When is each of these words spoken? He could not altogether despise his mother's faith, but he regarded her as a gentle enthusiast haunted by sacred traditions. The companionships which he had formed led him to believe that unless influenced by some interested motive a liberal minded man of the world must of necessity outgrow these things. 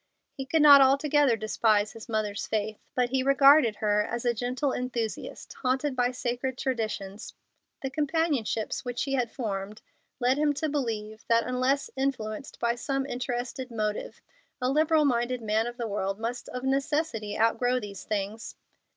He 0.33 0.47
could 0.47 0.63
not 0.63 0.81
altogether 0.81 1.35
despise 1.37 1.91
his 1.91 2.09
mother's 2.09 2.47
faith, 2.47 2.79
but 2.95 3.09
he 3.11 3.21
regarded 3.21 3.75
her 3.75 4.01
as 4.01 4.25
a 4.25 4.33
gentle 4.33 4.73
enthusiast 4.73 5.53
haunted 5.61 5.95
by 5.95 6.09
sacred 6.09 6.57
traditions. 6.57 7.35
The 7.83 7.91
companionships 7.91 8.83
which 8.83 9.03
he 9.03 9.13
had 9.13 9.29
formed 9.31 9.83
led 10.19 10.39
him 10.39 10.53
to 10.53 10.67
believe 10.69 11.23
that 11.27 11.45
unless 11.45 11.91
influenced 11.95 12.59
by 12.59 12.73
some 12.73 13.05
interested 13.05 13.69
motive 13.69 14.21
a 14.59 14.71
liberal 14.71 15.05
minded 15.05 15.43
man 15.43 15.67
of 15.67 15.77
the 15.77 15.87
world 15.87 16.17
must 16.19 16.49
of 16.49 16.63
necessity 16.63 17.37
outgrow 17.39 17.79
these 17.79 18.03
things. 18.03 18.55